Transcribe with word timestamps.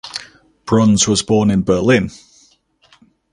Bruns 0.65 1.07
was 1.07 1.21
born 1.21 1.51
in 1.51 1.61
Berlin. 1.61 2.09